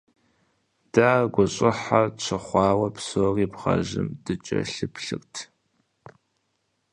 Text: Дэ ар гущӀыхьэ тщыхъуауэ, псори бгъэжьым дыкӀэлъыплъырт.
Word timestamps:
Дэ 0.91 1.03
ар 1.15 1.25
гущӀыхьэ 1.33 2.01
тщыхъуауэ, 2.17 2.87
псори 2.95 3.45
бгъэжьым 3.51 4.07
дыкӀэлъыплъырт. 4.23 5.33